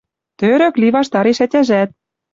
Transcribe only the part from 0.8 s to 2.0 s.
ли ваштареш ӓтяжӓт: